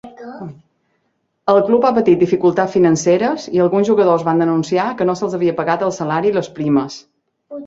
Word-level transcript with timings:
El 1.51 1.59
club 1.67 1.85
ha 1.89 1.91
patit 1.97 2.23
dificultats 2.23 2.73
financeres 2.77 3.45
i 3.59 3.61
alguns 3.67 3.91
jugadors 3.93 4.25
van 4.31 4.43
denunciar 4.45 4.87
que 5.03 5.09
no 5.11 5.17
se'ls 5.21 5.37
havia 5.41 5.55
pagat 5.61 5.87
el 5.91 5.95
salari 6.01 6.33
i 6.35 6.37
les 6.41 6.51
primes. 6.59 6.99